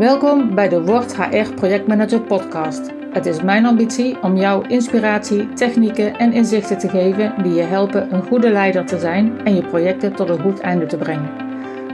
Welkom 0.00 0.54
bij 0.54 0.68
de 0.68 0.82
Word 0.82 1.16
HR 1.16 1.54
Projectmanager 1.54 2.20
podcast. 2.20 2.90
Het 3.12 3.26
is 3.26 3.42
mijn 3.42 3.66
ambitie 3.66 4.22
om 4.22 4.36
jou 4.36 4.68
inspiratie, 4.68 5.52
technieken 5.52 6.16
en 6.18 6.32
inzichten 6.32 6.78
te 6.78 6.88
geven 6.88 7.42
die 7.42 7.54
je 7.54 7.62
helpen 7.62 8.14
een 8.14 8.22
goede 8.22 8.50
leider 8.50 8.86
te 8.86 8.98
zijn 8.98 9.44
en 9.44 9.54
je 9.54 9.62
projecten 9.62 10.12
tot 10.12 10.28
een 10.28 10.40
goed 10.40 10.60
einde 10.60 10.86
te 10.86 10.96
brengen. 10.96 11.30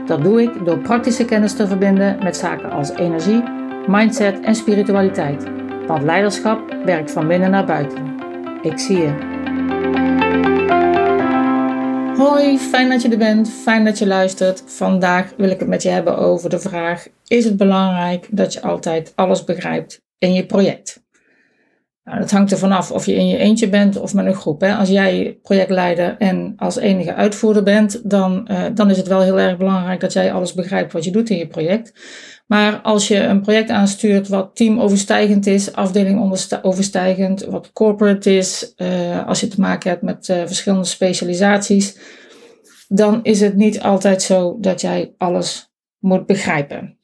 Dat 0.05 0.23
doe 0.23 0.41
ik 0.41 0.65
door 0.65 0.77
praktische 0.77 1.25
kennis 1.25 1.53
te 1.53 1.67
verbinden 1.67 2.17
met 2.23 2.37
zaken 2.37 2.71
als 2.71 2.89
energie, 2.89 3.43
mindset 3.87 4.39
en 4.39 4.55
spiritualiteit. 4.55 5.43
Want 5.87 6.03
leiderschap 6.03 6.75
werkt 6.85 7.11
van 7.11 7.27
binnen 7.27 7.51
naar 7.51 7.65
buiten. 7.65 8.15
Ik 8.61 8.79
zie 8.79 8.97
je. 8.97 9.36
Hoi, 12.17 12.57
fijn 12.57 12.89
dat 12.89 13.01
je 13.01 13.09
er 13.09 13.17
bent, 13.17 13.49
fijn 13.49 13.85
dat 13.85 13.97
je 13.97 14.07
luistert. 14.07 14.63
Vandaag 14.65 15.33
wil 15.37 15.49
ik 15.49 15.59
het 15.59 15.67
met 15.67 15.81
je 15.83 15.89
hebben 15.89 16.17
over 16.17 16.49
de 16.49 16.59
vraag: 16.59 17.07
is 17.27 17.45
het 17.45 17.57
belangrijk 17.57 18.27
dat 18.31 18.53
je 18.53 18.61
altijd 18.61 19.13
alles 19.15 19.43
begrijpt 19.43 20.01
in 20.17 20.33
je 20.33 20.45
project? 20.45 21.05
Nou, 22.07 22.19
dat 22.19 22.31
hangt 22.31 22.51
er 22.51 22.57
vanaf 22.57 22.91
of 22.91 23.05
je 23.05 23.15
in 23.15 23.27
je 23.27 23.37
eentje 23.37 23.69
bent 23.69 23.99
of 23.99 24.13
met 24.13 24.25
een 24.25 24.35
groep. 24.35 24.61
Hè. 24.61 24.75
Als 24.75 24.89
jij 24.89 25.39
projectleider 25.41 26.15
en 26.17 26.53
als 26.57 26.77
enige 26.77 27.13
uitvoerder 27.13 27.63
bent, 27.63 28.09
dan, 28.09 28.47
uh, 28.51 28.65
dan 28.73 28.89
is 28.89 28.97
het 28.97 29.07
wel 29.07 29.21
heel 29.21 29.39
erg 29.39 29.57
belangrijk 29.57 29.99
dat 29.99 30.13
jij 30.13 30.31
alles 30.31 30.53
begrijpt 30.53 30.93
wat 30.93 31.03
je 31.03 31.11
doet 31.11 31.29
in 31.29 31.37
je 31.37 31.47
project. 31.47 31.93
Maar 32.45 32.81
als 32.81 33.07
je 33.07 33.19
een 33.19 33.41
project 33.41 33.69
aanstuurt 33.69 34.27
wat 34.27 34.55
teamoverstijgend 34.55 35.47
is, 35.47 35.73
afdeling 35.73 36.39
overstijgend, 36.61 37.45
wat 37.45 37.71
corporate 37.73 38.35
is, 38.35 38.73
uh, 38.77 39.27
als 39.27 39.39
je 39.39 39.47
te 39.47 39.61
maken 39.61 39.89
hebt 39.89 40.01
met 40.01 40.27
uh, 40.27 40.37
verschillende 40.45 40.85
specialisaties, 40.85 41.97
dan 42.87 43.19
is 43.23 43.41
het 43.41 43.55
niet 43.55 43.81
altijd 43.81 44.21
zo 44.21 44.57
dat 44.59 44.81
jij 44.81 45.13
alles 45.17 45.73
moet 45.99 46.25
begrijpen. 46.25 46.97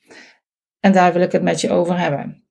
En 0.80 0.92
daar 0.92 1.14
wil 1.14 1.22
ik 1.22 1.32
het 1.32 1.44
met 1.44 1.62
je 1.62 1.72
over 1.72 2.00
hebben. 2.00 2.43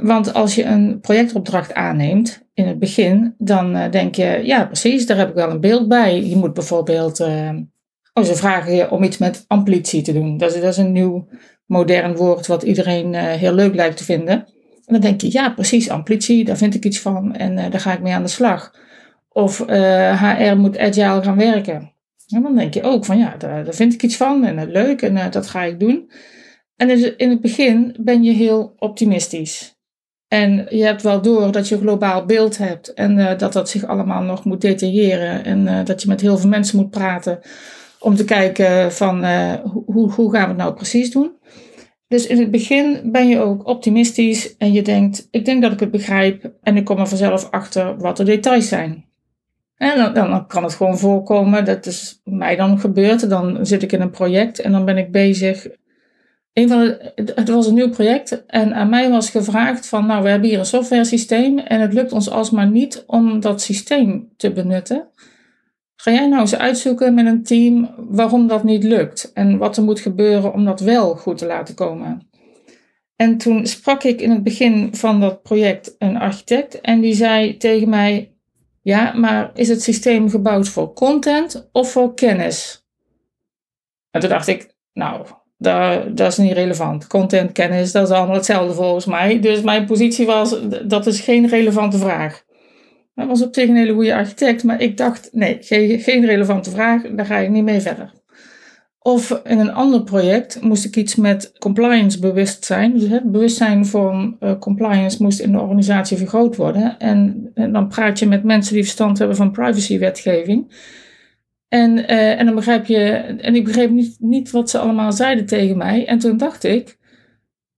Want 0.00 0.34
als 0.34 0.54
je 0.54 0.64
een 0.64 1.00
projectopdracht 1.00 1.74
aanneemt 1.74 2.46
in 2.54 2.66
het 2.66 2.78
begin, 2.78 3.34
dan 3.38 3.76
uh, 3.76 3.90
denk 3.90 4.14
je, 4.14 4.40
ja 4.44 4.66
precies, 4.66 5.06
daar 5.06 5.16
heb 5.16 5.28
ik 5.28 5.34
wel 5.34 5.50
een 5.50 5.60
beeld 5.60 5.88
bij. 5.88 6.22
Je 6.24 6.36
moet 6.36 6.54
bijvoorbeeld, 6.54 7.20
uh, 7.20 7.50
oh, 8.12 8.24
ze 8.24 8.34
vragen 8.34 8.74
je 8.74 8.90
om 8.90 9.02
iets 9.02 9.18
met 9.18 9.44
amplitie 9.46 10.02
te 10.02 10.12
doen. 10.12 10.36
Dat 10.36 10.54
is, 10.54 10.60
dat 10.60 10.70
is 10.70 10.76
een 10.76 10.92
nieuw 10.92 11.28
modern 11.66 12.16
woord 12.16 12.46
wat 12.46 12.62
iedereen 12.62 13.12
uh, 13.12 13.22
heel 13.22 13.52
leuk 13.52 13.74
lijkt 13.74 13.96
te 13.96 14.04
vinden. 14.04 14.34
En 14.84 14.94
dan 14.94 15.00
denk 15.00 15.20
je, 15.20 15.32
ja 15.32 15.50
precies, 15.50 15.90
amplitie, 15.90 16.44
daar 16.44 16.56
vind 16.56 16.74
ik 16.74 16.84
iets 16.84 17.00
van 17.00 17.34
en 17.34 17.56
daar 17.56 17.80
ga 17.80 17.92
ik 17.92 18.00
mee 18.00 18.12
aan 18.12 18.22
de 18.22 18.28
slag. 18.28 18.74
Of 19.28 19.58
HR 20.18 20.56
moet 20.56 20.78
agile 20.78 21.22
gaan 21.22 21.36
werken. 21.36 21.92
En 22.34 22.42
dan 22.42 22.56
denk 22.56 22.74
je 22.74 22.82
ook 22.82 23.04
van, 23.04 23.18
ja, 23.18 23.36
daar, 23.36 23.64
daar 23.64 23.74
vind 23.74 23.94
ik 23.94 24.02
iets 24.02 24.16
van 24.16 24.44
en 24.44 24.70
leuk 24.70 25.02
en 25.02 25.30
dat 25.30 25.46
ga 25.46 25.62
ik 25.62 25.80
doen. 25.80 26.10
En 26.76 27.16
in 27.18 27.30
het 27.30 27.40
begin 27.40 27.96
ben 28.00 28.22
je 28.22 28.32
heel 28.32 28.74
optimistisch. 28.76 29.77
En 30.28 30.66
je 30.68 30.84
hebt 30.84 31.02
wel 31.02 31.22
door 31.22 31.52
dat 31.52 31.68
je 31.68 31.74
een 31.74 31.80
globaal 31.80 32.24
beeld 32.24 32.58
hebt 32.58 32.94
en 32.94 33.18
uh, 33.18 33.38
dat 33.38 33.52
dat 33.52 33.68
zich 33.68 33.86
allemaal 33.86 34.22
nog 34.22 34.44
moet 34.44 34.60
detailleren 34.60 35.44
en 35.44 35.66
uh, 35.66 35.84
dat 35.84 36.02
je 36.02 36.08
met 36.08 36.20
heel 36.20 36.38
veel 36.38 36.48
mensen 36.48 36.78
moet 36.78 36.90
praten 36.90 37.38
om 37.98 38.16
te 38.16 38.24
kijken 38.24 38.92
van 38.92 39.24
uh, 39.24 39.52
hoe, 39.86 40.12
hoe 40.12 40.32
gaan 40.32 40.42
we 40.42 40.48
het 40.48 40.56
nou 40.56 40.74
precies 40.74 41.10
doen. 41.10 41.36
Dus 42.08 42.26
in 42.26 42.38
het 42.38 42.50
begin 42.50 43.00
ben 43.04 43.28
je 43.28 43.40
ook 43.40 43.66
optimistisch 43.66 44.56
en 44.56 44.72
je 44.72 44.82
denkt, 44.82 45.28
ik 45.30 45.44
denk 45.44 45.62
dat 45.62 45.72
ik 45.72 45.80
het 45.80 45.90
begrijp 45.90 46.52
en 46.62 46.76
ik 46.76 46.84
kom 46.84 46.98
er 46.98 47.06
vanzelf 47.06 47.50
achter 47.50 47.98
wat 47.98 48.16
de 48.16 48.24
details 48.24 48.68
zijn. 48.68 49.04
En 49.76 49.96
dan, 49.98 50.14
dan 50.14 50.46
kan 50.46 50.62
het 50.62 50.74
gewoon 50.74 50.98
voorkomen, 50.98 51.64
dat 51.64 51.86
is 51.86 52.20
mij 52.24 52.56
dan 52.56 52.80
gebeurd, 52.80 53.28
dan 53.28 53.66
zit 53.66 53.82
ik 53.82 53.92
in 53.92 54.00
een 54.00 54.10
project 54.10 54.60
en 54.60 54.72
dan 54.72 54.84
ben 54.84 54.96
ik 54.96 55.12
bezig 55.12 55.66
van 56.66 56.96
het 57.14 57.48
was 57.48 57.66
een 57.66 57.74
nieuw 57.74 57.90
project 57.90 58.46
en 58.46 58.74
aan 58.74 58.88
mij 58.88 59.10
was 59.10 59.30
gevraagd 59.30 59.86
van, 59.86 60.06
nou, 60.06 60.22
we 60.22 60.28
hebben 60.28 60.48
hier 60.48 60.58
een 60.58 60.64
software 60.64 61.04
systeem 61.04 61.58
en 61.58 61.80
het 61.80 61.92
lukt 61.92 62.12
ons 62.12 62.30
alsmaar 62.30 62.70
niet 62.70 63.04
om 63.06 63.40
dat 63.40 63.62
systeem 63.62 64.32
te 64.36 64.52
benutten. 64.52 65.08
Ga 65.96 66.10
jij 66.10 66.28
nou 66.28 66.40
eens 66.40 66.56
uitzoeken 66.56 67.14
met 67.14 67.26
een 67.26 67.42
team 67.42 67.94
waarom 67.96 68.46
dat 68.46 68.64
niet 68.64 68.84
lukt 68.84 69.32
en 69.32 69.58
wat 69.58 69.76
er 69.76 69.82
moet 69.82 70.00
gebeuren 70.00 70.52
om 70.52 70.64
dat 70.64 70.80
wel 70.80 71.14
goed 71.14 71.38
te 71.38 71.46
laten 71.46 71.74
komen? 71.74 72.28
En 73.16 73.36
toen 73.36 73.66
sprak 73.66 74.02
ik 74.02 74.20
in 74.20 74.30
het 74.30 74.42
begin 74.42 74.94
van 74.94 75.20
dat 75.20 75.42
project 75.42 75.94
een 75.98 76.16
architect 76.16 76.80
en 76.80 77.00
die 77.00 77.14
zei 77.14 77.56
tegen 77.56 77.88
mij: 77.88 78.34
Ja, 78.82 79.12
maar 79.12 79.50
is 79.54 79.68
het 79.68 79.82
systeem 79.82 80.30
gebouwd 80.30 80.68
voor 80.68 80.92
content 80.92 81.68
of 81.72 81.92
voor 81.92 82.14
kennis? 82.14 82.86
En 84.10 84.20
toen 84.20 84.30
dacht 84.30 84.46
ik: 84.46 84.74
Nou, 84.92 85.26
dat, 85.58 86.16
dat 86.16 86.32
is 86.32 86.36
niet 86.36 86.52
relevant. 86.52 87.06
Content, 87.06 87.52
kennis, 87.52 87.92
dat 87.92 88.08
is 88.08 88.14
allemaal 88.14 88.34
hetzelfde 88.34 88.74
volgens 88.74 89.06
mij. 89.06 89.40
Dus 89.40 89.60
mijn 89.60 89.86
positie 89.86 90.26
was, 90.26 90.56
dat 90.84 91.06
is 91.06 91.20
geen 91.20 91.48
relevante 91.48 91.98
vraag. 91.98 92.44
Dat 93.14 93.26
was 93.26 93.42
op 93.42 93.54
zich 93.54 93.68
een 93.68 93.76
hele 93.76 93.92
goede 93.92 94.14
architect, 94.14 94.64
maar 94.64 94.80
ik 94.80 94.96
dacht, 94.96 95.28
nee, 95.32 95.56
geen, 95.60 96.00
geen 96.00 96.26
relevante 96.26 96.70
vraag, 96.70 97.02
daar 97.02 97.26
ga 97.26 97.36
ik 97.36 97.50
niet 97.50 97.64
mee 97.64 97.80
verder. 97.80 98.12
Of 98.98 99.40
in 99.44 99.58
een 99.58 99.72
ander 99.72 100.02
project 100.02 100.60
moest 100.60 100.84
ik 100.84 100.96
iets 100.96 101.16
met 101.16 101.52
compliance 101.58 102.18
bewustzijn. 102.18 102.98
Dus 102.98 103.08
het 103.08 103.30
bewustzijn 103.32 103.86
voor 103.86 104.36
uh, 104.40 104.58
compliance 104.58 105.22
moest 105.22 105.40
in 105.40 105.52
de 105.52 105.60
organisatie 105.60 106.16
vergroot 106.16 106.56
worden. 106.56 106.98
En, 106.98 107.50
en, 107.54 107.72
dan 107.72 107.88
praat 107.88 108.18
je 108.18 108.26
met 108.26 108.44
mensen 108.44 108.74
die 108.74 108.82
verstand 108.82 109.18
hebben 109.18 109.36
van 109.36 109.50
privacywetgeving. 109.50 110.72
En, 111.68 111.98
uh, 111.98 112.38
en 112.38 112.46
dan 112.46 112.54
begrijp 112.54 112.86
je, 112.86 113.00
en 113.40 113.54
ik 113.54 113.64
begreep 113.64 113.90
niet, 113.90 114.16
niet 114.20 114.50
wat 114.50 114.70
ze 114.70 114.78
allemaal 114.78 115.12
zeiden 115.12 115.46
tegen 115.46 115.76
mij. 115.76 116.06
En 116.06 116.18
toen 116.18 116.36
dacht 116.36 116.64
ik, 116.64 116.98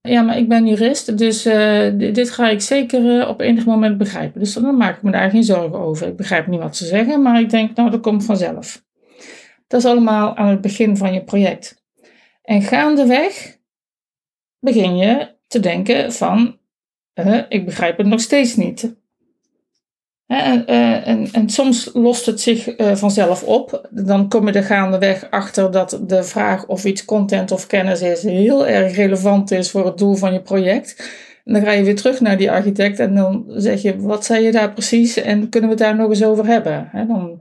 ja, 0.00 0.22
maar 0.22 0.38
ik 0.38 0.48
ben 0.48 0.66
jurist, 0.66 1.18
dus 1.18 1.46
uh, 1.46 1.88
dit 1.96 2.30
ga 2.30 2.48
ik 2.48 2.60
zeker 2.60 3.04
uh, 3.04 3.28
op 3.28 3.40
enig 3.40 3.64
moment 3.64 3.98
begrijpen. 3.98 4.40
Dus 4.40 4.54
dan 4.54 4.76
maak 4.76 4.96
ik 4.96 5.02
me 5.02 5.10
daar 5.10 5.30
geen 5.30 5.44
zorgen 5.44 5.78
over. 5.78 6.06
Ik 6.06 6.16
begrijp 6.16 6.46
niet 6.46 6.60
wat 6.60 6.76
ze 6.76 6.86
zeggen, 6.86 7.22
maar 7.22 7.40
ik 7.40 7.50
denk, 7.50 7.76
nou, 7.76 7.90
dat 7.90 8.00
komt 8.00 8.24
vanzelf. 8.24 8.84
Dat 9.66 9.80
is 9.80 9.86
allemaal 9.86 10.36
aan 10.36 10.48
het 10.48 10.60
begin 10.60 10.96
van 10.96 11.12
je 11.12 11.24
project. 11.24 11.84
En 12.42 12.62
gaandeweg 12.62 13.58
begin 14.58 14.96
je 14.96 15.34
te 15.46 15.60
denken 15.60 16.12
van, 16.12 16.58
ik 17.48 17.64
begrijp 17.64 17.96
het 17.96 18.06
nog 18.06 18.20
steeds 18.20 18.56
niet. 18.56 18.94
En, 20.30 20.66
eh, 20.66 21.08
en, 21.08 21.28
en, 21.32 21.48
soms 21.48 21.90
lost 21.92 22.26
het 22.26 22.40
zich 22.40 22.68
eh, 22.68 22.94
vanzelf 22.94 23.42
op. 23.42 23.88
Dan 23.90 24.28
kom 24.28 24.46
je 24.46 24.52
er 24.52 24.62
gaandeweg 24.62 25.30
achter 25.30 25.70
dat 25.70 26.00
de 26.06 26.22
vraag 26.22 26.66
of 26.66 26.84
iets 26.84 27.04
content 27.04 27.50
of 27.50 27.66
kennis 27.66 28.02
is 28.02 28.22
heel 28.22 28.66
erg 28.66 28.96
relevant 28.96 29.50
is 29.50 29.70
voor 29.70 29.84
het 29.84 29.98
doel 29.98 30.14
van 30.14 30.32
je 30.32 30.40
project. 30.40 31.12
En 31.44 31.52
dan 31.52 31.62
ga 31.62 31.70
je 31.70 31.82
weer 31.82 31.96
terug 31.96 32.20
naar 32.20 32.36
die 32.36 32.50
architect 32.50 32.98
en 32.98 33.14
dan 33.14 33.44
zeg 33.48 33.82
je, 33.82 34.00
wat 34.00 34.24
zei 34.24 34.44
je 34.44 34.52
daar 34.52 34.72
precies 34.72 35.16
en 35.16 35.48
kunnen 35.48 35.70
we 35.70 35.76
daar 35.76 35.96
nog 35.96 36.08
eens 36.08 36.24
over 36.24 36.46
hebben? 36.46 36.90
dan 36.92 37.40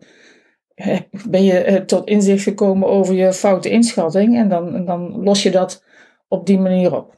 ben 1.29 1.43
je 1.43 1.59
eh, 1.59 1.75
tot 1.75 2.07
inzicht 2.07 2.43
gekomen 2.43 2.87
over 2.87 3.13
je 3.15 3.33
foute 3.33 3.69
inschatting 3.69 4.37
en 4.37 4.49
dan, 4.49 4.85
dan 4.85 5.23
los 5.23 5.43
je 5.43 5.51
dat 5.51 5.83
op 6.27 6.45
die 6.45 6.59
manier 6.59 6.95
op. 6.95 7.13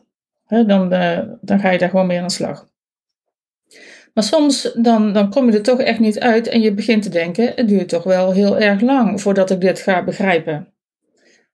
dan, 0.48 0.90
dan 1.42 1.60
ga 1.60 1.70
je 1.70 1.78
daar 1.78 1.90
gewoon 1.90 2.08
mee 2.08 2.18
aan 2.18 2.28
de 2.28 2.34
slag. 2.34 2.70
Maar 4.14 4.24
soms 4.24 4.72
dan, 4.76 5.14
dan 5.14 5.30
kom 5.30 5.46
je 5.46 5.58
er 5.58 5.64
toch 5.64 5.80
echt 5.80 6.00
niet 6.00 6.20
uit 6.20 6.48
en 6.48 6.62
je 6.62 6.74
begint 6.74 7.04
te 7.04 7.10
denken, 7.10 7.52
het 7.56 7.68
duurt 7.68 7.90
toch 7.90 8.04
wel 8.04 8.32
heel 8.32 8.60
erg 8.60 8.82
lang 8.82 9.22
voordat 9.22 9.50
ik 9.52 9.62
dit 9.62 9.80
ga 9.80 10.04
begrijpen. 10.04 10.74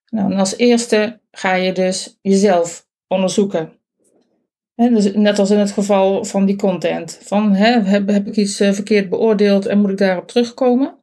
Nou, 0.10 0.32
en 0.32 0.40
als 0.40 0.58
eerste 0.58 1.20
ga 1.32 1.54
je 1.54 1.72
dus 1.72 2.18
jezelf 2.22 2.88
onderzoeken. 3.08 3.72
dus 4.76 5.14
net 5.14 5.40
als 5.40 5.52
in 5.52 5.60
het 5.60 5.72
geval 5.72 6.26
van 6.26 6.46
die 6.46 6.56
content. 6.56 7.20
Van, 7.24 7.54
heb, 7.54 8.08
heb 8.08 8.28
ik 8.28 8.36
iets 8.36 8.60
eh, 8.60 8.72
verkeerd 8.72 9.10
beoordeeld 9.10 9.66
en 9.66 9.80
moet 9.80 9.92
ik 9.92 9.98
daarop 9.98 10.28
terugkomen? 10.28 10.96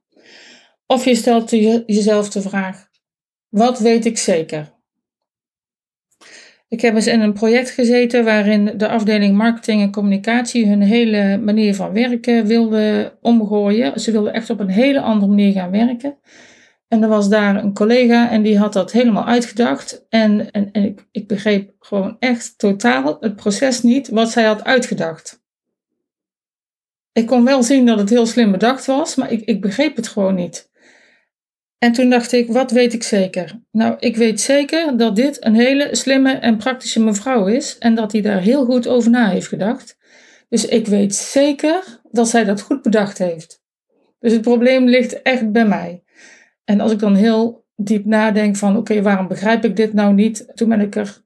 Of 0.87 1.05
je 1.05 1.15
stelt 1.15 1.51
jezelf 1.87 2.31
de 2.31 2.41
vraag, 2.41 2.89
wat 3.49 3.79
weet 3.79 4.05
ik 4.05 4.19
zeker? 4.19 4.74
Ik 6.75 6.81
heb 6.81 6.95
eens 6.95 7.07
in 7.07 7.21
een 7.21 7.33
project 7.33 7.71
gezeten 7.71 8.25
waarin 8.25 8.73
de 8.77 8.89
afdeling 8.89 9.37
marketing 9.37 9.83
en 9.83 9.93
communicatie 9.93 10.69
hun 10.69 10.83
hele 10.83 11.39
manier 11.39 11.75
van 11.75 11.93
werken 11.93 12.47
wilde 12.47 13.17
omgooien. 13.21 14.01
Ze 14.01 14.11
wilden 14.11 14.33
echt 14.33 14.51
op 14.51 14.61
een 14.61 14.69
hele 14.69 15.01
andere 15.01 15.31
manier 15.31 15.53
gaan 15.53 15.71
werken. 15.71 16.19
En 16.89 17.03
er 17.03 17.09
was 17.09 17.29
daar 17.29 17.65
een 17.65 17.75
collega 17.75 18.31
en 18.31 18.43
die 18.43 18.59
had 18.59 18.73
dat 18.73 18.93
helemaal 18.93 19.25
uitgedacht. 19.25 20.07
En, 20.09 20.51
en, 20.51 20.73
en 20.73 20.85
ik, 20.85 21.07
ik 21.11 21.29
begreep 21.29 21.73
gewoon 21.79 22.17
echt 22.19 22.59
totaal 22.59 23.17
het 23.21 23.37
proces 23.37 23.83
niet 23.83 24.09
wat 24.09 24.31
zij 24.31 24.45
had 24.45 24.65
uitgedacht. 24.65 25.43
Ik 27.13 27.27
kon 27.27 27.45
wel 27.45 27.63
zien 27.63 27.87
dat 27.87 27.99
het 27.99 28.11
heel 28.11 28.27
slim 28.27 28.51
bedacht 28.51 28.87
was, 28.87 29.15
maar 29.15 29.33
ik, 29.33 29.41
ik 29.41 29.61
begreep 29.61 29.97
het 29.97 30.09
gewoon 30.09 30.35
niet. 30.35 30.71
En 31.79 31.93
toen 31.93 32.11
dacht 32.11 32.33
ik, 32.33 32.53
wat 32.53 32.71
weet 32.71 32.93
ik 32.93 33.03
zeker? 33.03 33.61
Nou, 33.71 33.97
ik 33.99 34.17
weet 34.17 34.41
zeker 34.41 34.97
dat 34.97 35.17
dit 35.17 35.45
een 35.45 35.55
hele 35.55 35.89
slimme 35.91 36.33
en 36.33 36.57
praktische 36.57 37.03
mevrouw 37.03 37.47
is 37.47 37.79
en 37.79 37.95
dat 37.95 38.13
hij 38.13 38.21
daar 38.21 38.41
heel 38.41 38.65
goed 38.65 38.89
over 38.89 39.11
na 39.11 39.29
heeft 39.29 39.49
gedacht. 39.49 39.97
Dus 40.49 40.67
ik 40.67 40.87
weet 40.87 41.15
zeker 41.15 42.01
dat 42.11 42.29
zij 42.29 42.45
dat 42.45 42.61
goed 42.61 42.83
bedacht 42.83 43.19
heeft. 43.19 43.63
Dus 44.21 44.33
het 44.33 44.43
probleem 44.43 44.89
ligt 44.89 45.23
echt 45.23 45.53
bij 45.53 45.67
mij. 45.67 46.03
En 46.65 46.81
als 46.81 46.93
ik 46.93 46.99
dan 46.99 47.15
heel 47.15 47.65
diep 47.77 48.05
nadenk 48.05 48.57
van, 48.57 48.77
oké, 48.77 49.03
waarom 49.03 49.29
begrijp 49.29 49.65
ik 49.65 49.77
dit 49.77 49.93
nou 49.93 50.15
niet? 50.15 50.47
Toen 50.55 50.69
ben 50.69 50.81
ik 50.81 50.97
er 50.97 51.23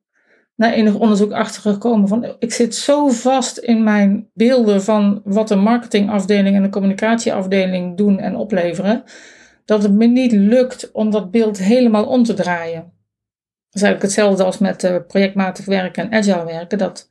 na 0.54 0.72
enig 0.72 0.94
onderzoek 0.94 1.32
achtergekomen 1.32 2.08
van 2.08 2.36
ik 2.38 2.52
zit 2.52 2.74
zo 2.74 3.08
vast 3.08 3.58
in 3.58 3.82
mijn 3.82 4.30
beelden 4.34 4.82
van 4.82 5.20
wat 5.24 5.48
de 5.48 5.56
marketingafdeling 5.56 6.56
en 6.56 6.62
de 6.62 6.68
communicatieafdeling 6.68 7.96
doen 7.96 8.18
en 8.18 8.36
opleveren, 8.36 9.02
dat 9.68 9.82
het 9.82 9.92
me 9.92 10.06
niet 10.06 10.32
lukt 10.32 10.92
om 10.92 11.10
dat 11.10 11.30
beeld 11.30 11.58
helemaal 11.58 12.06
om 12.06 12.22
te 12.22 12.34
draaien. 12.34 12.80
Dat 12.80 13.74
is 13.74 13.82
eigenlijk 13.82 14.02
hetzelfde 14.02 14.44
als 14.44 14.58
met 14.58 14.84
uh, 14.84 14.96
projectmatig 15.06 15.64
werken 15.64 16.02
en 16.02 16.18
agile 16.18 16.44
werken. 16.44 16.78
Dat, 16.78 17.10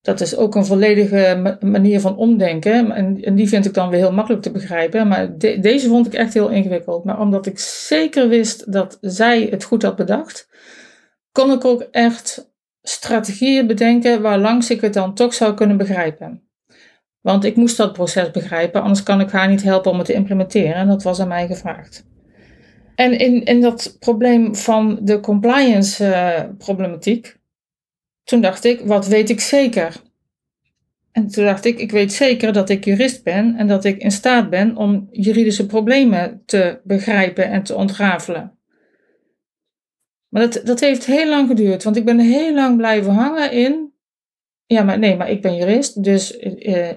dat 0.00 0.20
is 0.20 0.36
ook 0.36 0.54
een 0.54 0.64
volledige 0.64 1.56
manier 1.60 2.00
van 2.00 2.16
omdenken. 2.16 2.90
En, 2.90 3.22
en, 3.22 3.34
die 3.34 3.48
vind 3.48 3.66
ik 3.66 3.74
dan 3.74 3.88
weer 3.88 3.98
heel 3.98 4.12
makkelijk 4.12 4.42
te 4.42 4.50
begrijpen. 4.50 5.08
Maar 5.08 5.38
deze 5.38 5.88
vond 5.88 6.06
ik 6.06 6.14
echt 6.14 6.34
heel 6.34 6.48
ingewikkeld. 6.48 7.04
Maar 7.04 7.20
omdat 7.20 7.46
ik 7.46 7.58
zeker 7.58 8.28
wist 8.28 8.72
dat 8.72 8.98
zij 9.00 9.46
het 9.50 9.64
goed 9.64 9.82
had 9.82 9.96
bedacht, 9.96 10.48
kon 11.32 11.52
ik 11.52 11.64
ook 11.64 11.80
echt 11.80 12.52
strategieën 12.82 13.66
bedenken 13.66 14.22
waarlangs 14.22 14.70
ik 14.70 14.80
het 14.80 14.94
dan 14.94 15.14
toch 15.14 15.34
zou 15.34 15.54
kunnen 15.54 15.76
begrijpen. 15.76 16.47
Want 17.20 17.44
ik 17.44 17.56
moest 17.56 17.76
dat 17.76 17.92
proces 17.92 18.30
begrijpen, 18.30 18.80
anders 18.80 19.02
kan 19.02 19.20
ik 19.20 19.30
haar 19.30 19.48
niet 19.48 19.62
helpen 19.62 19.90
om 19.90 19.96
het 19.96 20.06
te 20.06 20.12
implementeren. 20.12 20.74
En 20.74 20.88
dat 20.88 21.02
was 21.02 21.20
aan 21.20 21.28
mij 21.28 21.46
gevraagd. 21.46 22.06
En 22.94 23.18
in, 23.18 23.44
in 23.44 23.60
dat 23.60 23.96
probleem 23.98 24.56
van 24.56 24.98
de 25.02 25.20
compliance 25.20 26.04
uh, 26.04 26.56
problematiek, 26.58 27.36
toen 28.24 28.40
dacht 28.40 28.64
ik, 28.64 28.80
wat 28.80 29.06
weet 29.06 29.30
ik 29.30 29.40
zeker? 29.40 30.02
En 31.12 31.28
toen 31.28 31.44
dacht 31.44 31.64
ik, 31.64 31.78
ik 31.78 31.90
weet 31.90 32.12
zeker 32.12 32.52
dat 32.52 32.68
ik 32.68 32.84
jurist 32.84 33.22
ben 33.22 33.56
en 33.56 33.66
dat 33.66 33.84
ik 33.84 34.02
in 34.02 34.10
staat 34.10 34.50
ben 34.50 34.76
om 34.76 35.08
juridische 35.10 35.66
problemen 35.66 36.42
te 36.46 36.80
begrijpen 36.84 37.50
en 37.50 37.62
te 37.62 37.74
ontrafelen. 37.74 38.58
Maar 40.28 40.42
dat, 40.50 40.66
dat 40.66 40.80
heeft 40.80 41.04
heel 41.04 41.28
lang 41.28 41.48
geduurd, 41.48 41.82
want 41.82 41.96
ik 41.96 42.04
ben 42.04 42.18
heel 42.18 42.54
lang 42.54 42.76
blijven 42.76 43.12
hangen 43.12 43.52
in. 43.52 43.87
Ja, 44.68 44.82
maar 44.82 44.98
nee, 44.98 45.16
maar 45.16 45.30
ik 45.30 45.42
ben 45.42 45.54
jurist, 45.54 46.02
dus 46.04 46.38
uh, 46.38 46.90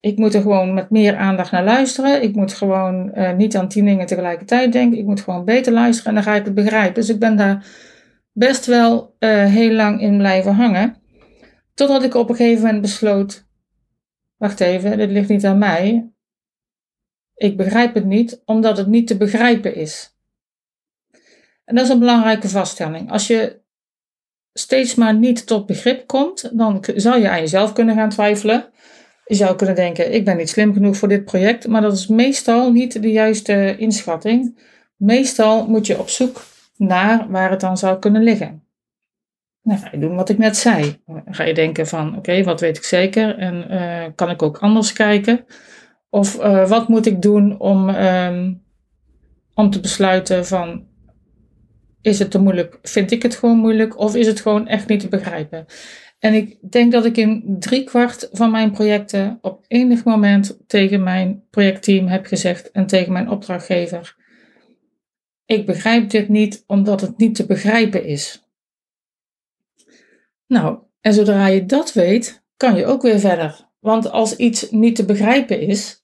ik 0.00 0.16
moet 0.16 0.34
er 0.34 0.40
gewoon 0.40 0.74
met 0.74 0.90
meer 0.90 1.16
aandacht 1.16 1.50
naar 1.50 1.64
luisteren. 1.64 2.22
Ik 2.22 2.34
moet 2.34 2.52
gewoon 2.52 3.10
uh, 3.14 3.32
niet 3.32 3.56
aan 3.56 3.68
tien 3.68 3.84
dingen 3.84 4.06
tegelijkertijd 4.06 4.72
denken. 4.72 4.98
Ik 4.98 5.04
moet 5.04 5.20
gewoon 5.20 5.44
beter 5.44 5.72
luisteren 5.72 6.08
en 6.08 6.14
dan 6.14 6.32
ga 6.32 6.38
ik 6.38 6.44
het 6.44 6.54
begrijpen. 6.54 6.94
Dus 6.94 7.08
ik 7.08 7.18
ben 7.18 7.36
daar 7.36 7.66
best 8.32 8.66
wel 8.66 9.16
heel 9.18 9.72
lang 9.72 10.00
in 10.00 10.18
blijven 10.18 10.54
hangen. 10.54 10.96
Totdat 11.74 12.02
ik 12.02 12.14
op 12.14 12.28
een 12.28 12.36
gegeven 12.36 12.64
moment 12.64 12.82
besloot: 12.82 13.46
wacht 14.36 14.60
even, 14.60 14.98
dit 14.98 15.10
ligt 15.10 15.28
niet 15.28 15.46
aan 15.46 15.58
mij. 15.58 16.10
Ik 17.34 17.56
begrijp 17.56 17.94
het 17.94 18.04
niet, 18.04 18.42
omdat 18.44 18.76
het 18.76 18.86
niet 18.86 19.06
te 19.06 19.16
begrijpen 19.16 19.74
is. 19.74 20.16
En 21.64 21.74
dat 21.74 21.84
is 21.84 21.90
een 21.90 21.98
belangrijke 21.98 22.48
vaststelling. 22.48 23.10
Als 23.10 23.26
je 23.26 23.60
steeds 24.60 24.94
maar 24.94 25.14
niet 25.14 25.46
tot 25.46 25.66
begrip 25.66 26.06
komt, 26.06 26.50
dan 26.58 26.84
zou 26.94 27.20
je 27.20 27.30
aan 27.30 27.40
jezelf 27.40 27.72
kunnen 27.72 27.94
gaan 27.94 28.08
twijfelen. 28.08 28.64
Je 29.24 29.34
zou 29.34 29.56
kunnen 29.56 29.74
denken, 29.74 30.14
ik 30.14 30.24
ben 30.24 30.36
niet 30.36 30.48
slim 30.48 30.72
genoeg 30.72 30.96
voor 30.96 31.08
dit 31.08 31.24
project, 31.24 31.66
maar 31.66 31.80
dat 31.80 31.92
is 31.92 32.06
meestal 32.06 32.72
niet 32.72 33.02
de 33.02 33.10
juiste 33.10 33.76
inschatting. 33.76 34.58
Meestal 34.96 35.66
moet 35.66 35.86
je 35.86 35.98
op 35.98 36.08
zoek 36.08 36.42
naar 36.76 37.26
waar 37.30 37.50
het 37.50 37.60
dan 37.60 37.78
zou 37.78 37.98
kunnen 37.98 38.22
liggen. 38.22 38.62
Dan 39.62 39.78
ga 39.78 39.88
je 39.92 39.98
doen 39.98 40.16
wat 40.16 40.28
ik 40.28 40.38
net 40.38 40.56
zei. 40.56 41.02
Ga 41.24 41.44
je 41.44 41.54
denken 41.54 41.86
van, 41.86 42.16
oké, 42.16 42.42
wat 42.42 42.60
weet 42.60 42.76
ik 42.76 42.84
zeker 42.84 43.38
en 43.38 43.66
uh, 43.70 44.04
kan 44.14 44.30
ik 44.30 44.42
ook 44.42 44.58
anders 44.58 44.92
kijken? 44.92 45.44
Of 46.08 46.38
uh, 46.38 46.68
wat 46.68 46.88
moet 46.88 47.06
ik 47.06 47.22
doen 47.22 47.58
om, 47.58 47.88
um, 47.88 48.62
om 49.54 49.70
te 49.70 49.80
besluiten 49.80 50.46
van, 50.46 50.88
is 52.02 52.18
het 52.18 52.30
te 52.30 52.38
moeilijk? 52.38 52.78
Vind 52.82 53.10
ik 53.10 53.22
het 53.22 53.34
gewoon 53.36 53.58
moeilijk? 53.58 53.98
Of 53.98 54.14
is 54.14 54.26
het 54.26 54.40
gewoon 54.40 54.66
echt 54.68 54.88
niet 54.88 55.00
te 55.00 55.08
begrijpen? 55.08 55.66
En 56.18 56.34
ik 56.34 56.56
denk 56.70 56.92
dat 56.92 57.04
ik 57.04 57.16
in 57.16 57.56
driekwart 57.58 58.28
van 58.32 58.50
mijn 58.50 58.70
projecten 58.70 59.38
op 59.40 59.64
enig 59.68 60.04
moment 60.04 60.58
tegen 60.66 61.02
mijn 61.02 61.42
projectteam 61.50 62.06
heb 62.06 62.26
gezegd 62.26 62.70
en 62.70 62.86
tegen 62.86 63.12
mijn 63.12 63.30
opdrachtgever: 63.30 64.16
Ik 65.44 65.66
begrijp 65.66 66.10
dit 66.10 66.28
niet 66.28 66.64
omdat 66.66 67.00
het 67.00 67.18
niet 67.18 67.34
te 67.34 67.46
begrijpen 67.46 68.04
is. 68.04 68.44
Nou, 70.46 70.78
en 71.00 71.14
zodra 71.14 71.46
je 71.46 71.66
dat 71.66 71.92
weet, 71.92 72.42
kan 72.56 72.76
je 72.76 72.86
ook 72.86 73.02
weer 73.02 73.18
verder. 73.18 73.68
Want 73.78 74.10
als 74.10 74.36
iets 74.36 74.70
niet 74.70 74.96
te 74.96 75.04
begrijpen 75.04 75.60
is, 75.60 75.99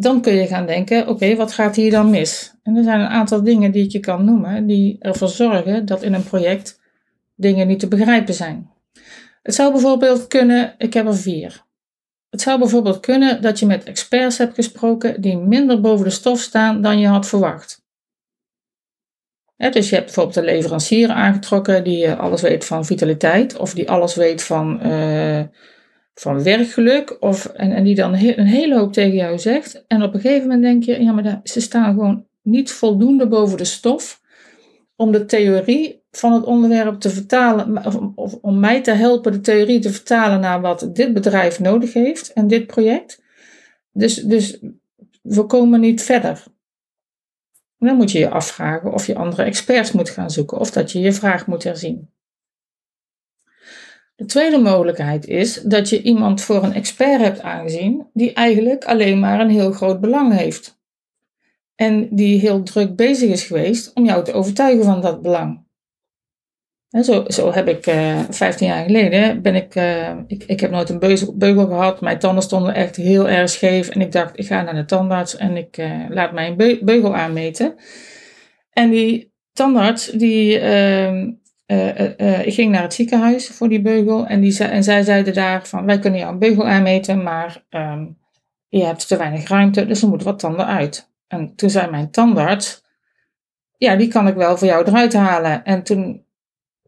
dan 0.00 0.20
kun 0.20 0.32
je 0.32 0.46
gaan 0.46 0.66
denken: 0.66 1.08
oké, 1.08 1.36
wat 1.36 1.52
gaat 1.52 1.76
hier 1.76 1.90
dan 1.90 2.10
mis? 2.10 2.54
En 2.62 2.76
er 2.76 2.82
zijn 2.82 3.00
een 3.00 3.06
aantal 3.06 3.42
dingen 3.42 3.72
die 3.72 3.84
ik 3.84 3.92
je 3.92 4.00
kan 4.00 4.24
noemen 4.24 4.66
die 4.66 4.96
ervoor 5.00 5.28
zorgen 5.28 5.86
dat 5.86 6.02
in 6.02 6.14
een 6.14 6.24
project 6.24 6.80
dingen 7.34 7.66
niet 7.66 7.80
te 7.80 7.88
begrijpen 7.88 8.34
zijn. 8.34 8.70
Het 9.42 9.54
zou 9.54 9.72
bijvoorbeeld 9.72 10.26
kunnen, 10.26 10.74
ik 10.78 10.94
heb 10.94 11.06
er 11.06 11.16
vier. 11.16 11.64
Het 12.30 12.40
zou 12.40 12.58
bijvoorbeeld 12.58 13.00
kunnen 13.00 13.42
dat 13.42 13.58
je 13.58 13.66
met 13.66 13.84
experts 13.84 14.38
hebt 14.38 14.54
gesproken 14.54 15.20
die 15.20 15.36
minder 15.36 15.80
boven 15.80 16.04
de 16.04 16.10
stof 16.10 16.40
staan 16.40 16.82
dan 16.82 16.98
je 16.98 17.06
had 17.06 17.28
verwacht. 17.28 17.82
dus 19.56 19.88
je 19.88 19.94
hebt 19.94 20.06
bijvoorbeeld 20.06 20.36
een 20.36 20.44
leverancier 20.44 21.08
aangetrokken 21.08 21.84
die 21.84 22.06
eh, 22.06 22.18
alles 22.18 22.42
weet 22.42 22.64
van 22.64 22.84
vitaliteit 22.84 23.56
of 23.56 23.74
die 23.74 23.90
alles 23.90 24.14
weet 24.14 24.42
van, 24.42 24.86
uh, 24.86 25.42
van 26.20 26.42
werkgeluk 26.42 27.16
of, 27.20 27.46
en, 27.46 27.72
en 27.72 27.84
die 27.84 27.94
dan 27.94 28.12
een 28.12 28.46
hele 28.46 28.78
hoop 28.78 28.92
tegen 28.92 29.14
jou 29.14 29.38
zegt. 29.38 29.84
En 29.86 30.02
op 30.02 30.14
een 30.14 30.20
gegeven 30.20 30.42
moment 30.42 30.62
denk 30.62 30.82
je, 30.82 31.02
ja 31.04 31.12
maar 31.12 31.40
ze 31.44 31.60
staan 31.60 31.94
gewoon 31.94 32.26
niet 32.42 32.72
voldoende 32.72 33.28
boven 33.28 33.58
de 33.58 33.64
stof 33.64 34.20
om 34.96 35.12
de 35.12 35.24
theorie 35.24 36.02
van 36.10 36.32
het 36.32 36.44
onderwerp 36.44 37.00
te 37.00 37.10
vertalen, 37.10 37.86
of, 38.14 38.34
om 38.40 38.60
mij 38.60 38.82
te 38.82 38.90
helpen 38.90 39.32
de 39.32 39.40
theorie 39.40 39.78
te 39.78 39.92
vertalen 39.92 40.40
naar 40.40 40.60
wat 40.60 40.90
dit 40.92 41.12
bedrijf 41.12 41.60
nodig 41.60 41.92
heeft 41.92 42.32
en 42.32 42.46
dit 42.46 42.66
project. 42.66 43.22
Dus, 43.92 44.14
dus 44.14 44.58
we 45.22 45.46
komen 45.46 45.80
niet 45.80 46.02
verder. 46.02 46.44
Dan 47.78 47.96
moet 47.96 48.12
je 48.12 48.18
je 48.18 48.30
afvragen 48.30 48.92
of 48.92 49.06
je 49.06 49.14
andere 49.14 49.42
experts 49.42 49.92
moet 49.92 50.10
gaan 50.10 50.30
zoeken 50.30 50.58
of 50.58 50.70
dat 50.70 50.92
je 50.92 51.00
je 51.00 51.12
vraag 51.12 51.46
moet 51.46 51.64
herzien. 51.64 52.10
De 54.18 54.24
tweede 54.24 54.58
mogelijkheid 54.58 55.26
is 55.26 55.62
dat 55.62 55.88
je 55.88 56.02
iemand 56.02 56.42
voor 56.42 56.62
een 56.62 56.72
expert 56.72 57.20
hebt 57.20 57.40
aangezien 57.40 58.06
die 58.12 58.32
eigenlijk 58.32 58.84
alleen 58.84 59.20
maar 59.20 59.40
een 59.40 59.50
heel 59.50 59.72
groot 59.72 60.00
belang 60.00 60.36
heeft. 60.36 60.80
En 61.74 62.08
die 62.10 62.40
heel 62.40 62.62
druk 62.62 62.96
bezig 62.96 63.30
is 63.30 63.44
geweest 63.44 63.92
om 63.94 64.04
jou 64.04 64.24
te 64.24 64.32
overtuigen 64.32 64.84
van 64.84 65.00
dat 65.00 65.22
belang. 65.22 65.66
En 66.90 67.04
zo, 67.04 67.24
zo 67.28 67.52
heb 67.52 67.68
ik 67.68 67.86
uh, 67.86 68.20
eh, 68.20 68.26
15 68.30 68.66
jaar 68.66 68.84
geleden, 68.84 69.42
ben 69.42 69.54
ik, 69.54 69.74
uh, 69.74 70.18
ik, 70.26 70.44
ik 70.44 70.60
heb 70.60 70.70
nooit 70.70 70.88
een 70.88 70.98
beugel, 70.98 71.36
beugel, 71.36 71.66
gehad. 71.66 72.00
Mijn 72.00 72.18
tanden 72.18 72.42
stonden 72.42 72.74
echt 72.74 72.96
heel 72.96 73.28
erg 73.28 73.50
scheef. 73.50 73.88
En 73.88 74.00
ik 74.00 74.12
dacht, 74.12 74.38
ik 74.38 74.46
ga 74.46 74.62
naar 74.62 74.74
de 74.74 74.84
tandarts 74.84 75.36
en 75.36 75.56
ik 75.56 75.78
uh, 75.78 76.04
laat 76.08 76.32
mijn 76.32 76.56
beugel 76.82 77.14
aanmeten. 77.14 77.74
En 78.70 78.90
die 78.90 79.32
tandarts, 79.52 80.06
die, 80.06 80.58
ehm, 80.58 81.30
ik 82.44 82.54
ging 82.54 82.72
naar 82.72 82.82
het 82.82 82.94
ziekenhuis 82.94 83.48
voor 83.48 83.68
die 83.68 83.82
beugel. 83.82 84.26
En, 84.26 84.40
die, 84.40 84.64
en 84.64 84.84
zij 84.84 85.02
zeiden 85.02 85.34
daar 85.34 85.66
van, 85.66 85.84
wij 85.84 85.98
kunnen 85.98 86.20
jou 86.20 86.32
een 86.32 86.38
beugel 86.38 86.66
aanmeten, 86.66 87.22
maar 87.22 87.64
um, 87.70 88.18
je 88.68 88.84
hebt 88.84 89.08
te 89.08 89.16
weinig 89.16 89.48
ruimte, 89.48 89.86
dus 89.86 90.02
er 90.02 90.08
moet 90.08 90.22
wat 90.22 90.38
tanden 90.38 90.66
uit. 90.66 91.10
En 91.26 91.54
toen 91.56 91.70
zei 91.70 91.90
mijn 91.90 92.10
tandarts, 92.10 92.82
ja, 93.76 93.96
die 93.96 94.08
kan 94.08 94.28
ik 94.28 94.34
wel 94.34 94.56
voor 94.56 94.66
jou 94.66 94.86
eruit 94.86 95.12
halen. 95.12 95.64
En 95.64 95.82
toen 95.82 96.26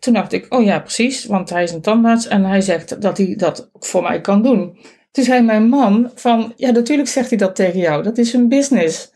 toen 0.01 0.15
dacht 0.15 0.33
ik, 0.33 0.47
oh 0.49 0.65
ja, 0.65 0.79
precies, 0.79 1.25
want 1.25 1.51
hij 1.51 1.63
is 1.63 1.73
een 1.73 1.81
tandarts 1.81 2.27
en 2.27 2.45
hij 2.45 2.61
zegt 2.61 3.03
dat 3.03 3.19
hij 3.19 3.35
dat 3.37 3.71
voor 3.73 4.03
mij 4.03 4.21
kan 4.21 4.43
doen. 4.43 4.79
Toen 5.11 5.25
zei 5.25 5.43
mijn 5.43 5.69
man 5.69 6.11
van, 6.15 6.53
ja, 6.57 6.71
natuurlijk 6.71 7.09
zegt 7.09 7.29
hij 7.29 7.39
dat 7.39 7.55
tegen 7.57 7.81
jou, 7.81 8.03
dat 8.03 8.19
is 8.19 8.33
een 8.33 8.49
business. 8.49 9.13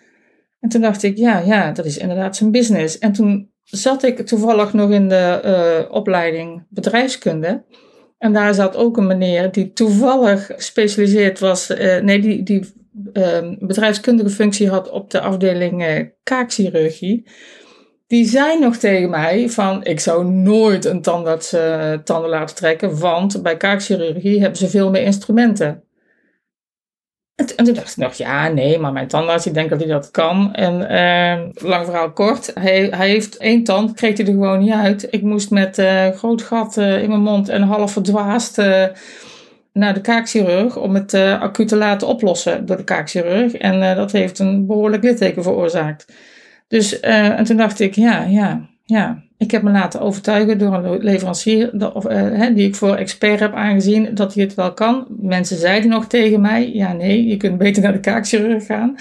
En 0.60 0.68
toen 0.68 0.80
dacht 0.80 1.02
ik, 1.02 1.16
ja, 1.16 1.38
ja, 1.38 1.72
dat 1.72 1.84
is 1.84 1.98
inderdaad 1.98 2.36
zijn 2.36 2.50
business. 2.50 2.98
En 2.98 3.12
toen 3.12 3.50
zat 3.64 4.02
ik 4.02 4.26
toevallig 4.26 4.72
nog 4.72 4.90
in 4.90 5.08
de 5.08 5.40
uh, 5.44 5.92
opleiding 5.94 6.66
bedrijfskunde. 6.68 7.64
En 8.18 8.32
daar 8.32 8.54
zat 8.54 8.76
ook 8.76 8.96
een 8.96 9.06
meneer 9.06 9.52
die 9.52 9.72
toevallig 9.72 10.46
gespecialiseerd 10.46 11.38
was, 11.38 11.70
uh, 11.70 12.00
nee, 12.00 12.20
die, 12.20 12.42
die 12.42 12.72
uh, 13.12 13.38
bedrijfskundige 13.58 14.30
functie 14.30 14.68
had 14.68 14.90
op 14.90 15.10
de 15.10 15.20
afdeling 15.20 15.86
uh, 15.86 16.06
kaakchirurgie 16.22 17.26
die 18.06 18.28
zei 18.28 18.58
nog 18.58 18.76
tegen 18.76 19.10
mij 19.10 19.48
van 19.48 19.84
ik 19.84 20.00
zou 20.00 20.24
nooit 20.24 20.84
een 20.84 21.02
tandarts 21.02 21.56
tanden 22.04 22.30
laten 22.30 22.56
trekken, 22.56 22.98
want 22.98 23.42
bij 23.42 23.56
kaakchirurgie 23.56 24.40
hebben 24.40 24.58
ze 24.58 24.68
veel 24.68 24.90
meer 24.90 25.02
instrumenten. 25.02 25.83
En, 27.34 27.46
toen 27.46 27.74
dacht 27.74 27.90
ik 27.90 27.96
nog, 27.96 28.14
ja, 28.14 28.48
nee, 28.48 28.78
maar 28.78 28.92
mijn 28.92 29.08
tandarts, 29.08 29.46
ik 29.46 29.54
denk 29.54 29.70
dat 29.70 29.78
hij 29.78 29.88
dat 29.88 30.10
kan. 30.10 30.54
En 30.54 30.80
uh, 30.92 31.68
lang 31.68 31.84
verhaal 31.84 32.12
kort, 32.12 32.50
hij, 32.54 32.88
hij 32.90 33.08
heeft 33.08 33.36
één 33.36 33.64
tand, 33.64 33.92
kreeg 33.92 34.16
hij 34.16 34.26
er 34.26 34.32
gewoon 34.32 34.58
niet 34.58 34.72
uit. 34.72 35.06
Ik 35.10 35.22
moest 35.22 35.50
met 35.50 35.78
uh, 35.78 36.08
groot 36.08 36.42
gat 36.42 36.76
uh, 36.76 37.02
in 37.02 37.08
mijn 37.08 37.22
mond 37.22 37.48
en 37.48 37.62
half 37.62 37.92
verdwaasd 37.92 38.56
naar 39.72 39.94
de 39.94 40.00
kaakchirurg 40.00 40.76
om 40.76 40.94
het 40.94 41.14
acuut 41.14 41.68
te 41.68 41.76
laten 41.76 42.08
oplossen 42.08 42.66
door 42.66 42.76
de 42.76 42.84
kaakchirurg. 42.84 43.54
En 43.54 43.96
dat 43.96 44.12
heeft 44.12 44.38
een 44.38 44.66
behoorlijk 44.66 45.02
litteken 45.02 45.42
veroorzaakt. 45.42 46.12
Dus, 46.68 47.00
en 47.00 47.44
toen 47.44 47.56
dacht 47.56 47.80
ik, 47.80 47.94
ja, 47.94 48.22
ja, 48.22 48.68
ja. 48.84 49.23
Ik 49.36 49.50
heb 49.50 49.62
me 49.62 49.70
laten 49.70 50.00
overtuigen 50.00 50.58
door 50.58 50.74
een 50.74 50.98
leverancier 50.98 51.74
uh, 51.74 52.54
die 52.54 52.66
ik 52.66 52.74
voor 52.74 52.94
expert 52.94 53.40
heb 53.40 53.54
aangezien 53.54 54.14
dat 54.14 54.34
hij 54.34 54.42
het 54.42 54.54
wel 54.54 54.74
kan. 54.74 55.06
Mensen 55.08 55.56
zeiden 55.56 55.90
nog 55.90 56.06
tegen 56.06 56.40
mij: 56.40 56.72
ja, 56.72 56.92
nee, 56.92 57.26
je 57.26 57.36
kunt 57.36 57.58
beter 57.58 57.82
naar 57.82 57.92
de 57.92 58.00
kaakchirurg 58.00 58.66
gaan. 58.66 58.96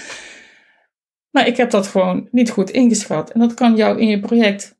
Maar 1.30 1.46
ik 1.46 1.56
heb 1.56 1.70
dat 1.70 1.86
gewoon 1.86 2.28
niet 2.30 2.50
goed 2.50 2.70
ingeschat. 2.70 3.30
En 3.30 3.40
dat 3.40 3.54
kan 3.54 3.76
jou 3.76 4.00
in 4.00 4.08
je 4.08 4.20
project 4.20 4.78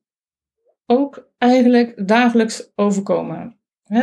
ook 0.87 1.29
eigenlijk 1.39 2.09
dagelijks 2.09 2.71
overkomen. 2.75 3.57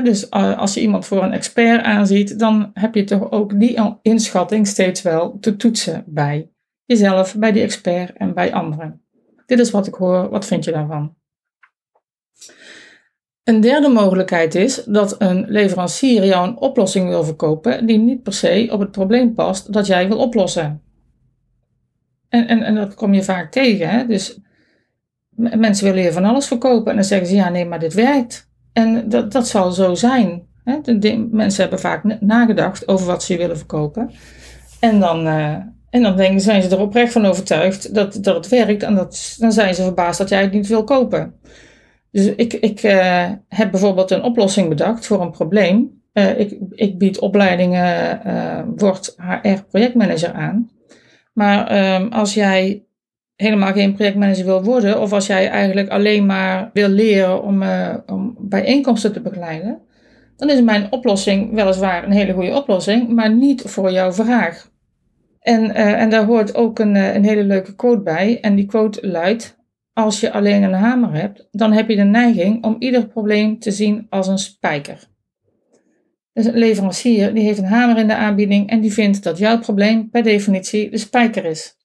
dus 0.03 0.29
eh, 0.29 0.57
als 0.57 0.73
je 0.73 0.81
iemand 0.81 1.05
voor 1.05 1.23
een 1.23 1.33
expert 1.33 1.83
aanziet, 1.83 2.39
dan 2.39 2.71
heb 2.73 2.95
je 2.95 3.03
toch 3.03 3.31
ook 3.31 3.59
die 3.59 3.97
inschatting 4.01 4.67
steeds 4.67 5.01
wel 5.01 5.39
te 5.39 5.55
toetsen 5.55 6.03
bij 6.07 6.49
jezelf, 6.85 7.35
bij 7.35 7.51
die 7.51 7.63
expert 7.63 8.17
en 8.17 8.33
bij 8.33 8.53
anderen. 8.53 9.01
Dit 9.45 9.59
is 9.59 9.71
wat 9.71 9.87
ik 9.87 9.93
hoor. 9.93 10.29
Wat 10.29 10.45
vind 10.45 10.63
je 10.63 10.71
daarvan? 10.71 11.15
Een 13.43 13.61
derde 13.61 13.87
mogelijkheid 13.87 14.55
is 14.55 14.83
dat 14.83 15.15
een 15.21 15.45
leverancier 15.47 16.25
jou 16.25 16.47
een 16.47 16.57
oplossing 16.57 17.07
wil 17.07 17.23
verkopen 17.23 17.85
die 17.85 17.97
niet 17.97 18.23
per 18.23 18.33
se 18.33 18.67
op 18.71 18.79
het 18.79 18.91
probleem 18.91 19.33
past 19.33 19.73
dat 19.73 19.87
jij 19.87 20.07
wil 20.07 20.17
oplossen. 20.17 20.81
En, 22.29 22.47
en, 22.47 22.63
en 22.63 22.75
dat 22.75 22.93
kom 22.93 23.13
je 23.13 23.23
vaak 23.23 23.51
tegen. 23.51 23.89
Hè? 23.89 24.05
Dus 24.05 24.39
mensen 25.35 25.85
willen 25.85 26.03
je 26.03 26.11
van 26.11 26.25
alles 26.25 26.47
verkopen 26.47 26.89
en 26.89 26.95
dan 26.95 27.05
zeggen 27.05 27.27
ze 27.27 27.35
ja, 27.35 27.49
nee, 27.49 27.65
maar 27.65 27.79
dit 27.79 27.93
werkt. 27.93 28.49
En 28.73 29.09
dat, 29.09 29.31
dat 29.31 29.47
zal 29.47 29.71
zo 29.71 29.95
zijn. 29.95 30.47
Hè? 30.63 30.77
Mensen 31.31 31.61
hebben 31.61 31.79
vaak 31.79 32.19
nagedacht 32.19 32.87
over 32.87 33.05
wat 33.05 33.23
ze 33.23 33.37
willen 33.37 33.57
verkopen. 33.57 34.11
En 34.79 34.99
dan, 34.99 35.27
uh, 35.27 35.55
en 35.89 36.01
dan 36.01 36.15
denken, 36.15 36.41
zijn 36.41 36.61
ze 36.61 36.69
er 36.69 36.79
oprecht 36.79 37.11
van 37.11 37.25
overtuigd 37.25 37.93
dat, 37.93 38.17
dat 38.21 38.35
het 38.35 38.47
werkt. 38.47 38.83
En 38.83 38.95
dat, 38.95 39.35
dan 39.37 39.51
zijn 39.51 39.75
ze 39.75 39.83
verbaasd 39.83 40.17
dat 40.17 40.29
jij 40.29 40.41
het 40.41 40.51
niet 40.51 40.67
wil 40.67 40.83
kopen. 40.83 41.33
Dus 42.11 42.25
ik, 42.35 42.53
ik 42.53 42.83
uh, 42.83 43.29
heb 43.47 43.71
bijvoorbeeld 43.71 44.11
een 44.11 44.23
oplossing 44.23 44.69
bedacht 44.69 45.05
voor 45.05 45.21
een 45.21 45.31
probleem. 45.31 46.01
Uh, 46.13 46.39
ik, 46.39 46.57
ik 46.69 46.97
bied 46.97 47.19
opleidingen, 47.19 48.21
word 48.75 49.15
HR-projectmanager 49.17 50.33
aan. 50.33 50.69
Maar 51.33 51.95
um, 51.95 52.11
als 52.11 52.33
jij 52.33 52.85
helemaal 53.35 53.73
geen 53.73 53.93
projectmanager 53.93 54.45
wil 54.45 54.63
worden, 54.63 55.01
of 55.01 55.13
als 55.13 55.27
jij 55.27 55.49
eigenlijk 55.49 55.89
alleen 55.89 56.25
maar 56.25 56.69
wil 56.73 56.87
leren 56.87 57.43
om, 57.43 57.63
uh, 57.63 57.95
om 58.05 58.35
bijeenkomsten 58.39 59.13
te 59.13 59.21
begeleiden, 59.21 59.81
dan 60.35 60.49
is 60.49 60.61
mijn 60.61 60.91
oplossing 60.91 61.53
weliswaar 61.53 62.03
een 62.03 62.11
hele 62.11 62.33
goede 62.33 62.55
oplossing, 62.55 63.09
maar 63.09 63.33
niet 63.33 63.61
voor 63.61 63.91
jouw 63.91 64.11
vraag. 64.13 64.69
En, 65.39 65.63
uh, 65.63 66.01
en 66.01 66.09
daar 66.09 66.25
hoort 66.25 66.55
ook 66.55 66.79
een, 66.79 66.95
uh, 66.95 67.13
een 67.13 67.23
hele 67.23 67.43
leuke 67.43 67.75
quote 67.75 68.01
bij. 68.01 68.39
En 68.41 68.55
die 68.55 68.65
quote 68.65 69.07
luidt: 69.07 69.57
Als 70.01 70.19
je 70.19 70.31
alleen 70.31 70.63
een 70.63 70.73
hamer 70.73 71.13
hebt, 71.13 71.47
dan 71.51 71.71
heb 71.71 71.89
je 71.89 71.95
de 71.95 72.03
neiging 72.03 72.63
om 72.63 72.75
ieder 72.79 73.07
probleem 73.07 73.59
te 73.59 73.71
zien 73.71 74.07
als 74.09 74.27
een 74.27 74.37
spijker. 74.37 75.07
Dus 76.33 76.45
een 76.45 76.57
leverancier 76.57 77.33
die 77.33 77.43
heeft 77.43 77.57
een 77.57 77.65
hamer 77.65 77.97
in 77.97 78.07
de 78.07 78.15
aanbieding 78.15 78.69
en 78.69 78.81
die 78.81 78.93
vindt 78.93 79.23
dat 79.23 79.37
jouw 79.37 79.59
probleem 79.59 80.09
per 80.09 80.23
definitie 80.23 80.89
de 80.89 80.97
spijker 80.97 81.45
is. 81.45 81.75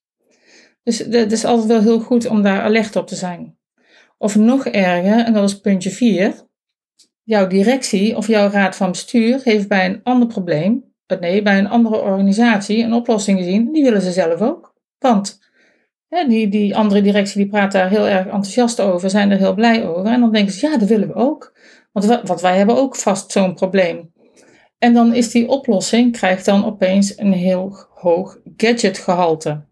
Dus 0.83 0.99
het 0.99 1.33
is 1.33 1.45
altijd 1.45 1.67
wel 1.67 1.81
heel 1.81 2.01
goed 2.01 2.27
om 2.27 2.43
daar 2.43 2.61
alert 2.61 2.97
op 2.97 3.07
te 3.07 3.15
zijn. 3.15 3.59
Of 4.19 4.37
nog 4.37 4.67
erger, 4.67 5.25
en 5.25 5.33
dat 5.33 5.49
is 5.49 5.61
puntje 5.61 5.91
4. 5.91 6.35
Jouw 7.23 7.47
directie 7.47 8.17
of 8.17 8.27
jouw 8.27 8.51
raad 8.51 8.77
van 8.77 8.91
bestuur 8.91 9.41
heeft 9.43 9.69
bij 9.69 9.87
een 9.87 10.01
ander 10.03 10.29
probleem, 10.29 10.85
nee, 11.21 11.43
bij 11.43 11.59
een 11.59 11.69
andere 11.69 11.97
organisatie 11.97 12.85
een 12.85 12.93
oplossing 12.93 13.39
gezien. 13.39 13.73
Die 13.73 13.83
willen 13.83 14.03
ze 14.03 14.13
zelf 14.13 14.41
ook. 14.41 14.75
Want 14.99 15.46
die, 16.25 16.49
die 16.49 16.77
andere 16.77 17.03
directie 17.03 17.43
die 17.43 17.51
praat 17.51 17.73
daar 17.73 17.89
heel 17.89 18.07
erg 18.07 18.25
enthousiast 18.25 18.81
over, 18.81 19.11
zijn 19.11 19.31
er 19.31 19.39
heel 19.39 19.55
blij 19.55 19.87
over. 19.87 20.13
En 20.13 20.21
dan 20.21 20.33
denken 20.33 20.53
ze, 20.53 20.67
ja, 20.67 20.79
dat 20.79 20.89
willen 20.89 21.09
we 21.09 21.15
ook. 21.15 21.55
Want, 21.93 22.21
want 22.23 22.41
wij 22.41 22.57
hebben 22.57 22.77
ook 22.77 22.97
vast 22.97 23.33
zo'n 23.33 23.55
probleem. 23.55 24.13
En 24.79 24.95
dan 24.95 25.15
is 25.15 25.31
die 25.31 25.49
oplossing, 25.49 26.13
krijgt 26.13 26.45
dan 26.45 26.65
opeens 26.65 27.19
een 27.19 27.33
heel 27.33 27.87
hoog 27.95 28.39
gadgetgehalte. 28.57 29.65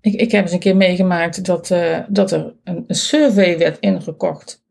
Ik, 0.00 0.14
ik 0.14 0.32
heb 0.32 0.42
eens 0.42 0.52
een 0.52 0.58
keer 0.58 0.76
meegemaakt 0.76 1.44
dat, 1.44 1.70
uh, 1.70 1.98
dat 2.08 2.30
er 2.30 2.54
een, 2.64 2.84
een, 2.86 2.94
survey 2.94 3.58
werd 3.58 3.78
ingekocht. 3.78 4.62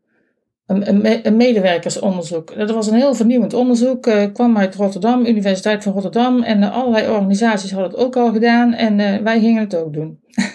Een, 0.66 1.06
een, 1.26 1.36
medewerkersonderzoek. 1.36 2.56
Dat 2.58 2.70
was 2.70 2.86
een 2.86 2.96
heel 2.96 3.14
vernieuwend 3.14 3.54
onderzoek. 3.54 4.06
Uh, 4.06 4.24
kwam 4.32 4.58
uit 4.58 4.74
Rotterdam, 4.74 5.26
Universiteit 5.26 5.82
van 5.82 5.92
Rotterdam. 5.92 6.42
En 6.42 6.62
allerlei 6.62 7.08
organisaties 7.08 7.72
hadden 7.72 7.90
het 7.90 8.00
ook 8.00 8.16
al 8.16 8.32
gedaan. 8.32 8.74
En 8.74 9.24
wij 9.24 9.40
gingen 9.40 9.62
het 9.62 9.76
ook 9.76 9.92
doen. 9.92 10.20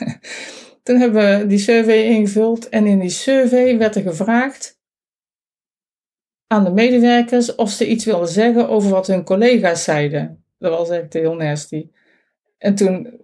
Toen 0.89 0.99
hebben 0.99 1.39
we 1.39 1.47
die 1.47 1.57
survey 1.57 2.03
ingevuld. 2.03 2.69
En 2.69 2.85
in 2.85 2.99
die 2.99 3.09
survey 3.09 3.77
werd 3.77 3.95
er 3.95 4.01
gevraagd 4.01 4.79
aan 6.47 6.63
de 6.63 6.71
medewerkers 6.71 7.55
of 7.55 7.69
ze 7.69 7.87
iets 7.87 8.05
wilden 8.05 8.27
zeggen 8.27 8.69
over 8.69 8.89
wat 8.89 9.07
hun 9.07 9.23
collega's 9.23 9.83
zeiden. 9.83 10.43
Dat 10.57 10.77
was 10.77 10.89
echt 10.89 11.13
heel 11.13 11.35
nasty. 11.35 11.89
En 12.57 12.75
toen, 12.75 13.19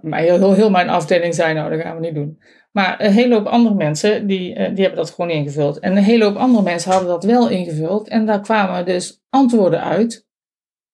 heel, 0.00 0.38
heel, 0.38 0.52
heel 0.52 0.70
mijn 0.70 0.88
afdeling 0.88 1.34
zei, 1.34 1.54
nou, 1.54 1.70
dat 1.70 1.80
gaan 1.80 1.94
we 1.94 2.00
niet 2.00 2.14
doen. 2.14 2.42
Maar 2.70 3.00
een 3.00 3.12
hele 3.12 3.34
hoop 3.34 3.46
andere 3.46 3.74
mensen, 3.74 4.26
die, 4.26 4.54
eh, 4.54 4.74
die 4.74 4.84
hebben 4.84 5.04
dat 5.04 5.10
gewoon 5.10 5.30
ingevuld. 5.30 5.78
En 5.78 5.96
een 5.96 6.02
hele 6.02 6.24
hoop 6.24 6.36
andere 6.36 6.64
mensen 6.64 6.90
hadden 6.90 7.08
dat 7.08 7.24
wel 7.24 7.48
ingevuld. 7.48 8.08
En 8.08 8.26
daar 8.26 8.40
kwamen 8.40 8.84
dus 8.84 9.22
antwoorden 9.28 9.82
uit, 9.82 10.26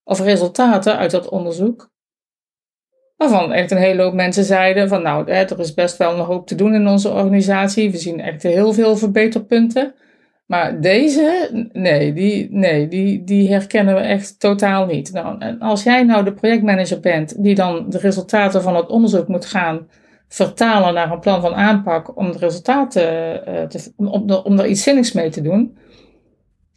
of 0.04 0.20
resultaten 0.20 0.96
uit 0.96 1.10
dat 1.10 1.28
onderzoek. 1.28 1.90
Waarvan 3.18 3.52
echt 3.52 3.70
een 3.70 3.78
hele 3.78 4.02
hoop 4.02 4.14
mensen 4.14 4.44
zeiden 4.44 4.88
van, 4.88 5.02
nou, 5.02 5.30
er 5.30 5.60
is 5.60 5.74
best 5.74 5.96
wel 5.96 6.12
een 6.12 6.24
hoop 6.24 6.46
te 6.46 6.54
doen 6.54 6.74
in 6.74 6.88
onze 6.88 7.10
organisatie. 7.10 7.90
We 7.90 7.96
zien 7.96 8.20
echt 8.20 8.42
heel 8.42 8.72
veel 8.72 8.96
verbeterpunten. 8.96 9.94
Maar 10.46 10.80
deze, 10.80 11.50
nee, 11.72 12.12
die, 12.12 12.48
nee 12.50 12.88
die, 12.88 13.24
die 13.24 13.50
herkennen 13.50 13.94
we 13.94 14.00
echt 14.00 14.40
totaal 14.40 14.86
niet. 14.86 15.12
Nou, 15.12 15.38
en 15.38 15.60
als 15.60 15.82
jij 15.82 16.02
nou 16.02 16.24
de 16.24 16.32
projectmanager 16.32 17.00
bent 17.00 17.42
die 17.42 17.54
dan 17.54 17.90
de 17.90 17.98
resultaten 17.98 18.62
van 18.62 18.76
het 18.76 18.88
onderzoek 18.88 19.28
moet 19.28 19.46
gaan 19.46 19.88
vertalen 20.28 20.94
naar 20.94 21.12
een 21.12 21.20
plan 21.20 21.40
van 21.40 21.54
aanpak 21.54 22.16
om 22.16 22.32
de 22.32 22.38
resultaten 22.38 23.42
uh, 23.48 23.62
te, 23.62 23.92
om, 24.44 24.60
iets 24.60 24.82
zinnigs 24.82 25.12
mee 25.12 25.30
te 25.30 25.42
doen, 25.42 25.78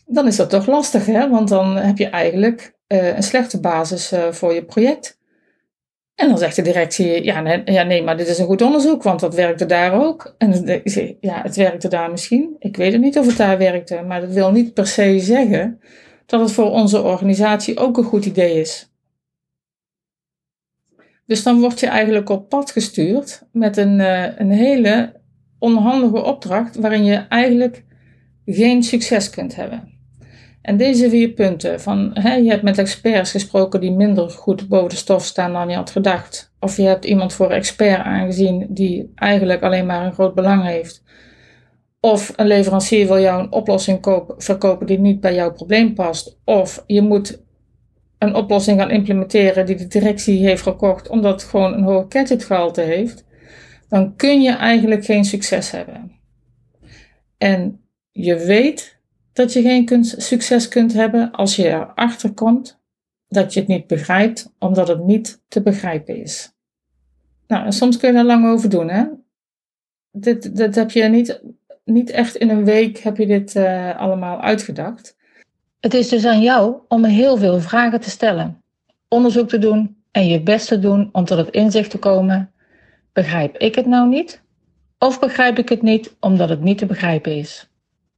dan 0.05 0.27
is 0.27 0.35
dat 0.35 0.49
toch 0.49 0.67
lastig, 0.67 1.05
hè? 1.05 1.29
Want 1.29 1.49
dan 1.49 1.75
heb 1.75 1.97
je 1.97 2.09
eigenlijk 2.09 2.73
uh, 2.87 3.15
een 3.15 3.23
slechte 3.23 3.59
basis 3.59 4.13
uh, 4.13 4.19
voor 4.31 4.53
je 4.53 4.63
project. 4.63 5.19
En 6.21 6.27
dan 6.27 6.37
zegt 6.37 6.55
de 6.55 6.61
directie, 6.61 7.23
ja 7.23 7.83
nee, 7.83 8.03
maar 8.03 8.17
dit 8.17 8.27
is 8.27 8.37
een 8.37 8.45
goed 8.45 8.61
onderzoek, 8.61 9.03
want 9.03 9.19
dat 9.19 9.35
werkte 9.35 9.65
daar 9.65 9.93
ook. 9.93 10.35
En 10.37 10.81
ja, 11.19 11.41
het 11.41 11.55
werkte 11.55 11.87
daar 11.87 12.11
misschien. 12.11 12.55
Ik 12.59 12.77
weet 12.77 12.91
het 12.91 13.01
niet 13.01 13.17
of 13.17 13.27
het 13.27 13.37
daar 13.37 13.57
werkte, 13.57 14.01
maar 14.01 14.21
dat 14.21 14.29
wil 14.29 14.51
niet 14.51 14.73
per 14.73 14.87
se 14.87 15.19
zeggen 15.19 15.79
dat 16.25 16.39
het 16.39 16.51
voor 16.51 16.71
onze 16.71 17.01
organisatie 17.01 17.77
ook 17.77 17.97
een 17.97 18.03
goed 18.03 18.25
idee 18.25 18.59
is. 18.59 18.91
Dus 21.25 21.43
dan 21.43 21.59
word 21.59 21.79
je 21.79 21.87
eigenlijk 21.87 22.29
op 22.29 22.49
pad 22.49 22.71
gestuurd 22.71 23.43
met 23.51 23.77
een, 23.77 23.99
eh, 23.99 24.39
een 24.39 24.51
hele 24.51 25.21
onhandige 25.59 26.23
opdracht 26.23 26.75
waarin 26.75 27.03
je 27.03 27.15
eigenlijk 27.15 27.83
geen 28.45 28.83
succes 28.83 29.29
kunt 29.29 29.55
hebben. 29.55 29.90
En 30.61 30.77
deze 30.77 31.09
vier 31.09 31.29
punten, 31.29 31.81
van, 31.81 32.11
hè, 32.13 32.35
je 32.35 32.49
hebt 32.49 32.63
met 32.63 32.77
experts 32.77 33.31
gesproken 33.31 33.81
die 33.81 33.91
minder 33.91 34.29
goed 34.29 34.67
boven 34.67 34.89
de 34.89 34.95
stof 34.95 35.25
staan 35.25 35.53
dan 35.53 35.69
je 35.69 35.75
had 35.75 35.89
gedacht. 35.89 36.53
Of 36.59 36.77
je 36.77 36.83
hebt 36.83 37.05
iemand 37.05 37.33
voor 37.33 37.51
expert 37.51 38.03
aangezien 38.03 38.67
die 38.69 39.11
eigenlijk 39.15 39.61
alleen 39.61 39.85
maar 39.85 40.05
een 40.05 40.13
groot 40.13 40.35
belang 40.35 40.65
heeft. 40.65 41.03
Of 41.99 42.33
een 42.35 42.47
leverancier 42.47 43.07
wil 43.07 43.19
jou 43.19 43.43
een 43.43 43.51
oplossing 43.51 44.01
kopen, 44.01 44.41
verkopen 44.41 44.87
die 44.87 44.99
niet 44.99 45.19
bij 45.19 45.33
jouw 45.33 45.51
probleem 45.51 45.93
past. 45.93 46.39
Of 46.45 46.83
je 46.87 47.01
moet 47.01 47.43
een 48.17 48.35
oplossing 48.35 48.79
gaan 48.79 48.91
implementeren 48.91 49.65
die 49.65 49.75
de 49.75 49.87
directie 49.87 50.47
heeft 50.47 50.61
gekocht 50.61 51.09
omdat 51.09 51.41
het 51.41 51.49
gewoon 51.49 51.73
een 51.73 51.83
hoog 51.83 52.05
gadgetgehalte 52.09 52.81
heeft. 52.81 53.25
Dan 53.89 54.15
kun 54.15 54.41
je 54.41 54.51
eigenlijk 54.51 55.05
geen 55.05 55.25
succes 55.25 55.71
hebben. 55.71 56.11
En 57.37 57.81
je 58.11 58.35
weet 58.37 59.00
dat 59.33 59.53
je 59.53 59.61
geen 59.61 60.03
succes 60.03 60.67
kunt 60.67 60.93
hebben 60.93 61.31
als 61.31 61.55
je 61.55 61.67
erachter 61.67 62.33
komt 62.33 62.79
dat 63.31 63.53
je 63.53 63.59
het 63.59 63.69
niet 63.69 63.87
begrijpt, 63.87 64.53
omdat 64.59 64.87
het 64.87 65.03
niet 65.03 65.41
te 65.47 65.61
begrijpen 65.61 66.15
is. 66.15 66.53
Nou, 67.47 67.65
en 67.65 67.73
soms 67.73 67.97
kun 67.97 68.11
je 68.11 68.17
er 68.17 68.25
lang 68.25 68.47
over 68.47 68.69
doen, 68.69 68.89
hè? 68.89 69.05
Dit, 70.11 70.55
dit 70.55 70.75
heb 70.75 70.91
je 70.91 71.03
niet, 71.03 71.41
niet 71.85 72.09
echt 72.09 72.35
in 72.35 72.49
een 72.49 72.65
week 72.65 72.97
heb 72.97 73.17
je 73.17 73.25
dit 73.25 73.55
uh, 73.55 73.99
allemaal 73.99 74.41
uitgedacht. 74.41 75.15
Het 75.79 75.93
is 75.93 76.09
dus 76.09 76.25
aan 76.25 76.41
jou 76.41 76.75
om 76.87 77.03
heel 77.03 77.37
veel 77.37 77.59
vragen 77.59 77.99
te 78.01 78.09
stellen, 78.09 78.63
onderzoek 79.07 79.49
te 79.49 79.57
doen 79.57 80.03
en 80.11 80.27
je 80.27 80.41
best 80.41 80.67
te 80.67 80.79
doen 80.79 81.09
om 81.11 81.25
tot 81.25 81.37
het 81.37 81.49
inzicht 81.49 81.89
te 81.89 81.99
komen: 81.99 82.51
begrijp 83.13 83.57
ik 83.57 83.75
het 83.75 83.85
nou 83.85 84.09
niet? 84.09 84.41
Of 84.97 85.19
begrijp 85.19 85.57
ik 85.57 85.69
het 85.69 85.81
niet 85.81 86.15
omdat 86.19 86.49
het 86.49 86.61
niet 86.61 86.77
te 86.77 86.85
begrijpen 86.85 87.35
is? 87.35 87.69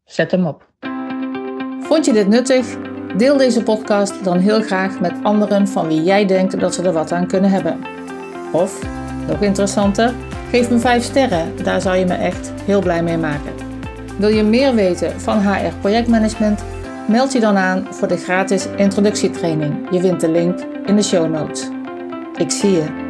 Zet 0.03 0.32
hem 0.32 0.46
op. 0.46 0.73
Vond 1.94 2.06
je 2.06 2.14
dit 2.14 2.28
nuttig? 2.28 2.66
Deel 3.18 3.38
deze 3.38 3.64
podcast 3.64 4.24
dan 4.24 4.38
heel 4.38 4.62
graag 4.62 5.00
met 5.00 5.14
anderen 5.24 5.68
van 5.68 5.88
wie 5.88 6.04
jij 6.04 6.26
denkt 6.26 6.60
dat 6.60 6.74
ze 6.74 6.84
er 6.84 6.94
wat 6.94 7.12
aan 7.12 7.28
kunnen 7.28 7.50
hebben. 7.50 7.80
Of, 8.52 8.80
nog 9.28 9.42
interessanter, 9.42 10.14
geef 10.50 10.70
me 10.70 10.80
5 10.80 11.04
sterren, 11.04 11.64
daar 11.64 11.82
zou 11.82 11.98
je 11.98 12.06
me 12.06 12.14
echt 12.14 12.52
heel 12.66 12.82
blij 12.82 13.04
mee 13.04 13.18
maken. 13.18 13.54
Wil 14.18 14.30
je 14.30 14.44
meer 14.44 14.76
weten 14.76 15.22
van 15.22 15.42
HR 15.42 15.74
projectmanagement? 15.82 16.64
Meld 17.08 17.34
je 17.34 17.40
dan 17.40 17.58
aan 17.58 17.88
voor 17.90 18.08
de 18.08 18.18
gratis 18.18 18.68
introductietraining. 18.76 19.88
Je 19.92 20.00
vindt 20.00 20.22
de 20.22 20.30
link 20.30 20.60
in 20.86 20.96
de 20.96 21.04
show 21.04 21.30
notes. 21.30 21.70
Ik 22.38 22.52
zie 22.52 22.72
je. 22.72 23.02